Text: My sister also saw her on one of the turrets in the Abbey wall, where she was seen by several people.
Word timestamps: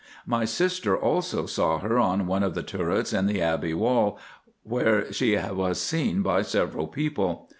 My 0.25 0.45
sister 0.45 0.97
also 0.97 1.45
saw 1.45 1.77
her 1.77 1.99
on 1.99 2.25
one 2.25 2.41
of 2.41 2.55
the 2.55 2.63
turrets 2.63 3.13
in 3.13 3.27
the 3.27 3.39
Abbey 3.39 3.75
wall, 3.75 4.17
where 4.63 5.13
she 5.13 5.37
was 5.37 5.79
seen 5.79 6.23
by 6.23 6.41
several 6.41 6.87
people. 6.87 7.49